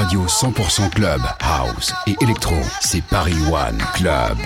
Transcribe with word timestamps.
Radio 0.00 0.24
100% 0.24 0.88
club, 0.94 1.20
house 1.40 1.92
et 2.06 2.16
électro, 2.22 2.54
c'est 2.80 3.02
Paris 3.02 3.36
One 3.52 3.76
Club. 3.92 4.38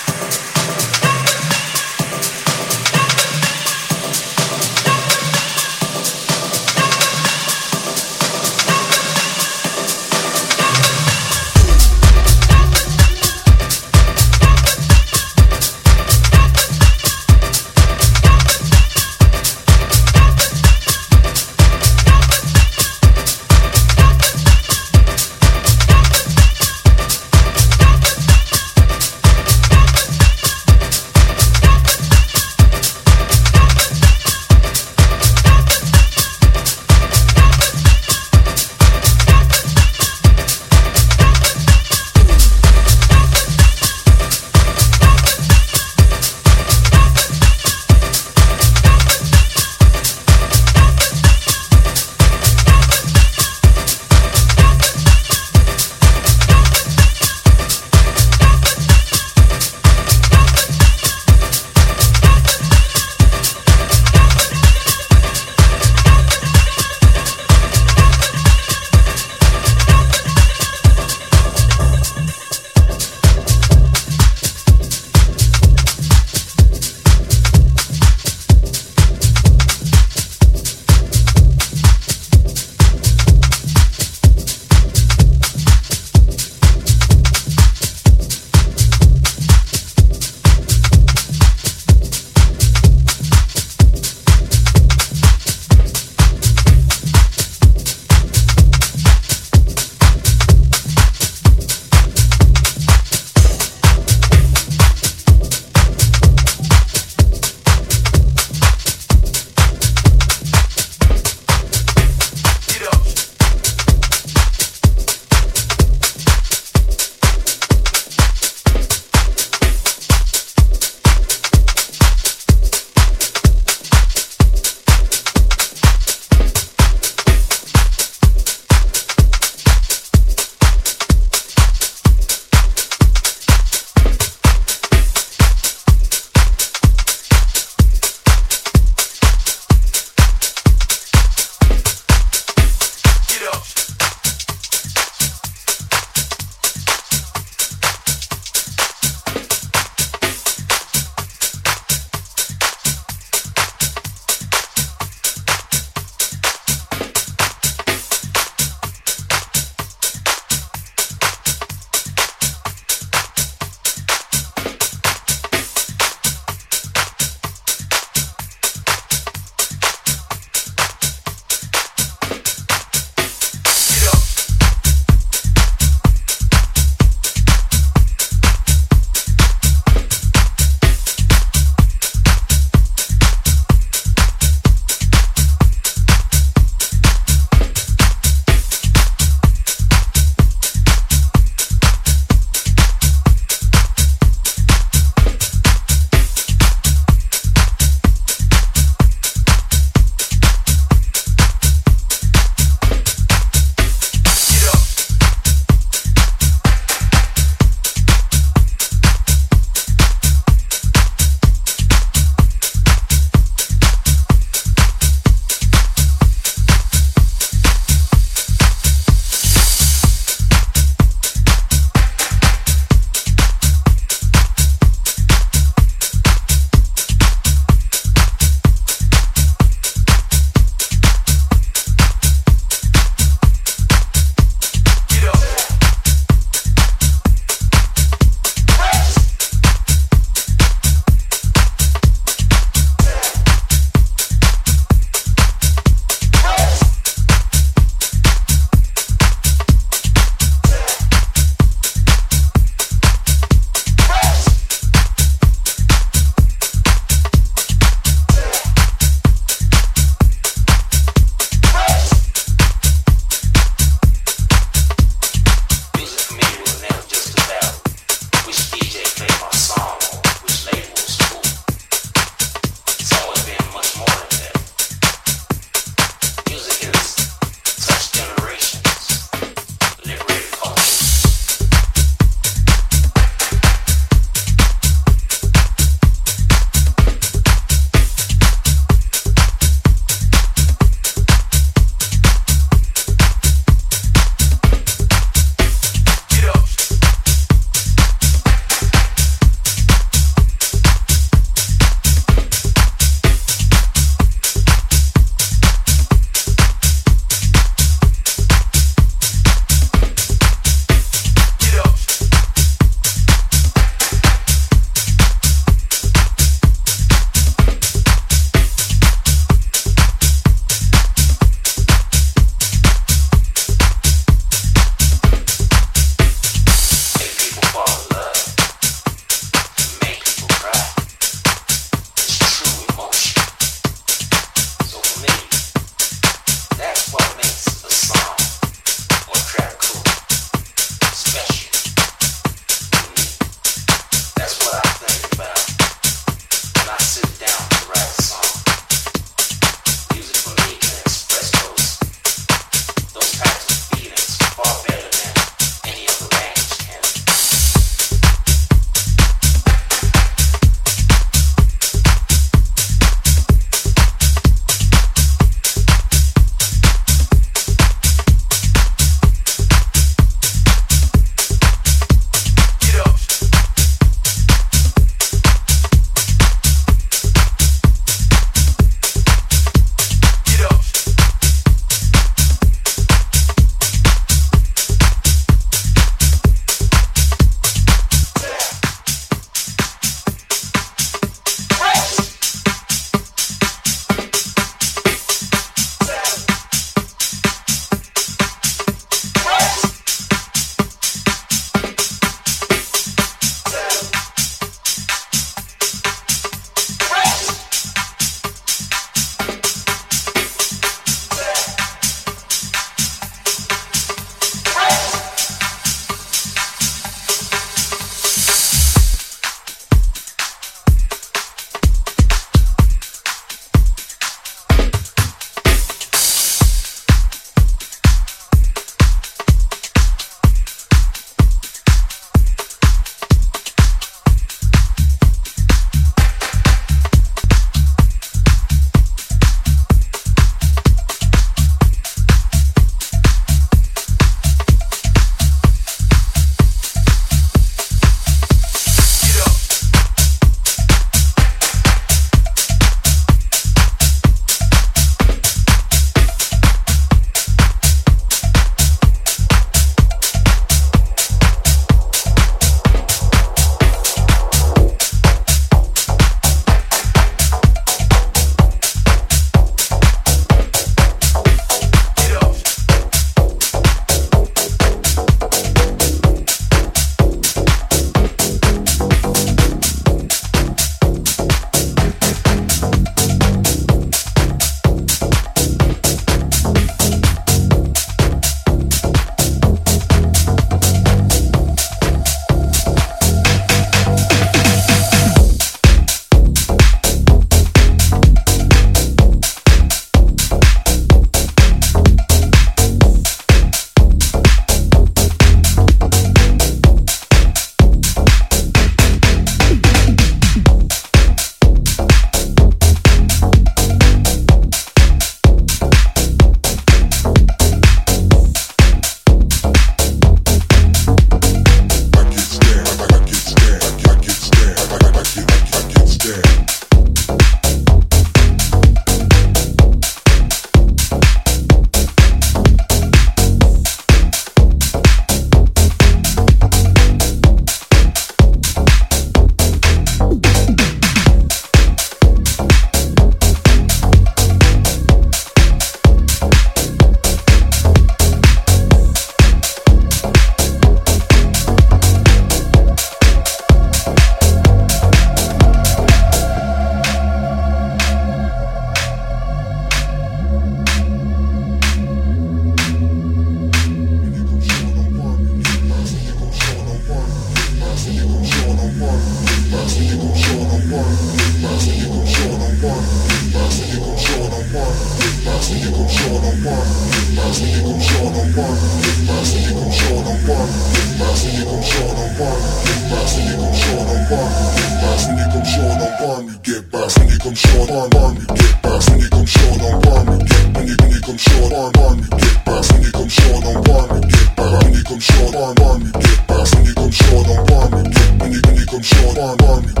short, 591.69 591.97
arm, 591.97 592.17
get 592.21 592.65
back. 592.65 592.91
When 592.91 593.01
you 593.03 593.11
come 593.11 593.29
short, 593.29 593.65
on 593.65 593.83
one, 593.83 594.21
get 594.21 594.55
back. 594.55 594.83
When 594.83 594.93
you 594.93 595.03
come 595.03 595.19
short, 595.19 595.55
on 595.55 595.75
one, 595.75 596.03
get 596.11 596.47
back. 596.47 596.73
When 596.73 596.85
you 596.85 596.93
come 596.95 597.11
short, 597.11 597.47
on 597.47 597.65
one, 597.67 598.03
get. 598.11 598.41
When 598.41 598.51
you 598.51 598.61
when 598.65 598.75
you 598.75 598.85
come 598.85 599.01
short, 599.01 599.37
on 599.37 599.57
one. 599.57 600.00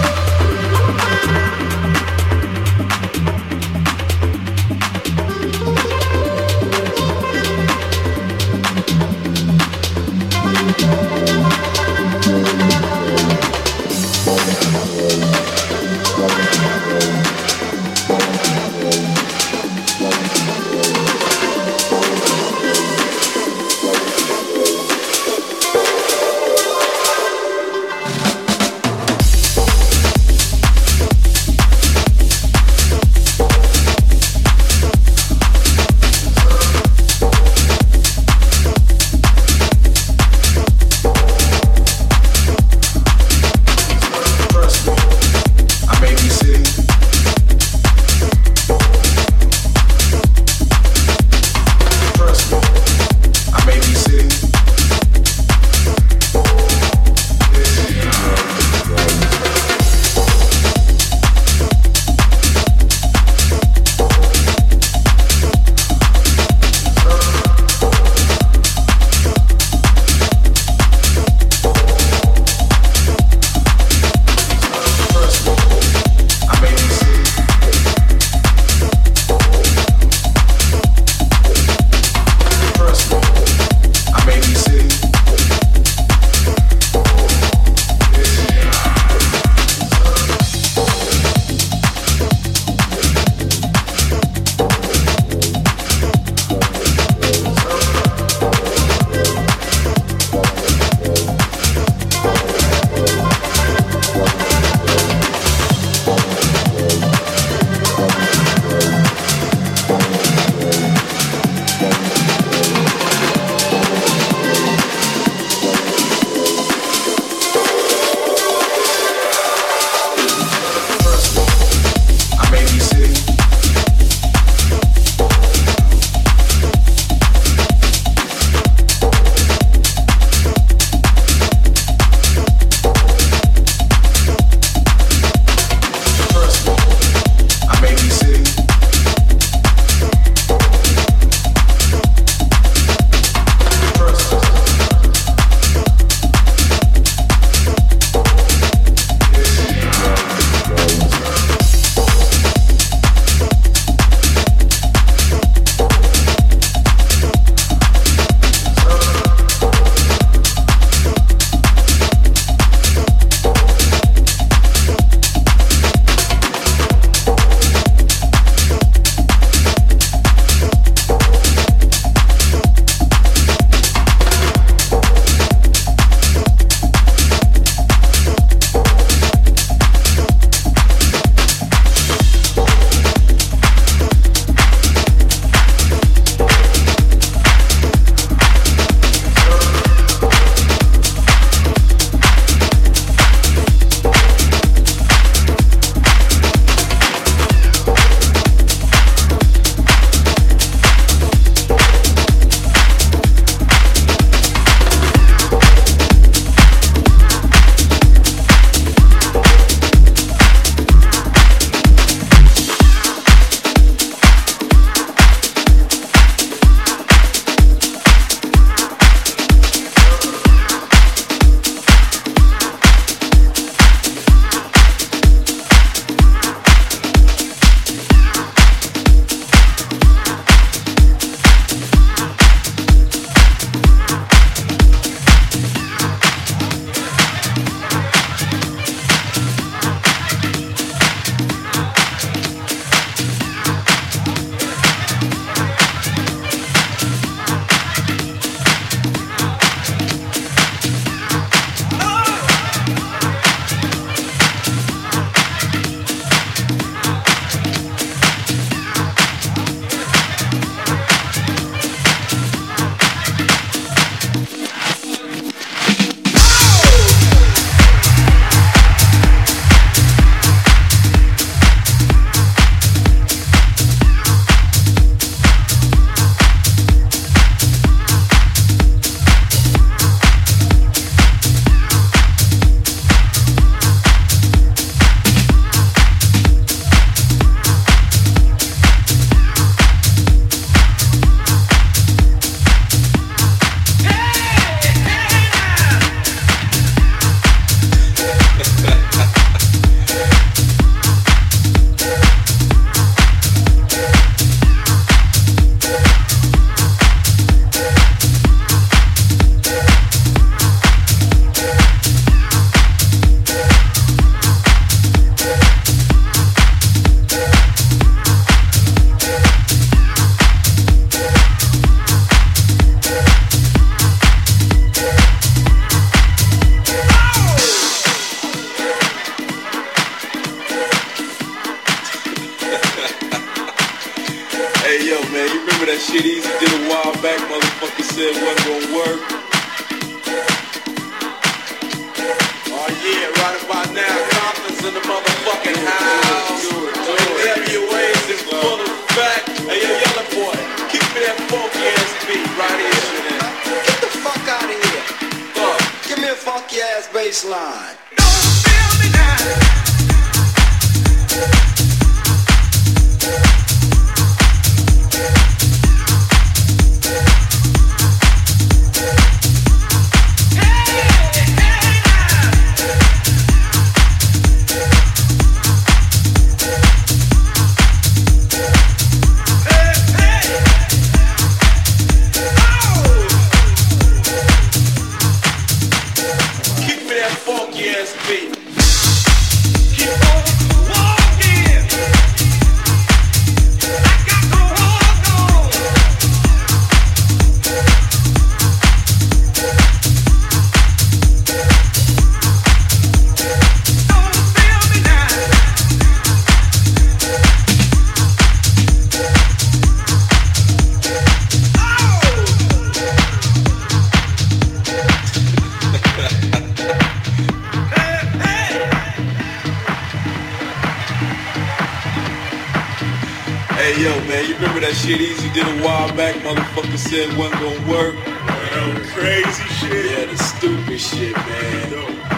Hey 423.81 423.97
yo, 423.97 424.13
man, 424.29 424.45
you 424.45 424.53
remember 424.61 424.79
that 424.85 424.93
shit 424.93 425.17
Eazy 425.17 425.49
did 425.57 425.65
a 425.65 425.81
while 425.81 426.05
back? 426.13 426.37
Motherfucker 426.45 427.01
said 427.01 427.33
it 427.33 427.35
wasn't 427.35 427.65
gonna 427.65 427.89
work. 427.89 428.13
That 428.13 429.09
crazy 429.09 429.65
shit. 429.81 430.05
Yeah, 430.05 430.29
the 430.29 430.37
stupid 430.37 431.01
shit, 431.01 431.33
man. 431.33 431.89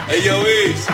Hey 0.07 0.23
yo, 0.23 0.39
Eazy. 0.39 0.87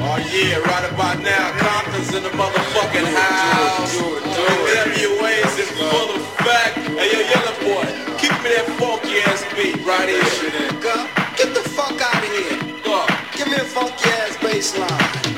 Oh 0.00 0.16
yeah, 0.32 0.64
right 0.64 0.88
about 0.88 1.20
now, 1.20 1.52
Compton's 1.60 2.08
in 2.16 2.24
the 2.24 2.32
motherfucking 2.40 3.04
house. 3.04 4.00
NWA's 4.00 5.56
in 5.60 5.68
full 5.76 6.08
effect. 6.16 6.88
Hey 6.96 7.12
yo, 7.12 7.20
Yella 7.20 7.52
boy, 7.60 7.84
keep 8.16 8.32
me 8.40 8.48
that 8.56 8.64
funky 8.80 9.20
ass 9.28 9.44
beat 9.52 9.76
right 9.84 10.08
here. 10.08 10.72
Go. 10.80 11.04
Get 11.36 11.52
the 11.52 11.68
fuck 11.76 12.00
out 12.00 12.16
of 12.16 12.32
here. 12.32 12.56
Fuck. 12.80 13.12
Give 13.36 13.44
me 13.44 13.60
a 13.60 13.68
funky 13.68 14.08
ass 14.08 14.40
bass 14.40 14.72
line. 14.72 15.37